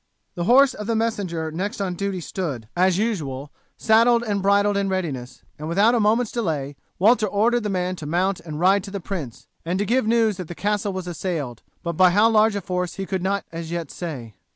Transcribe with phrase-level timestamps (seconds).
[0.33, 4.89] The horse of the messenger next on duty stood, as usual, saddled and bridled in
[4.89, 8.89] readiness, and without a moment's delay Walter ordered the man to mount and ride to
[8.91, 12.55] the prince, and to give news that the castle was assailed, but by how large
[12.55, 14.33] a force he could not as yet say.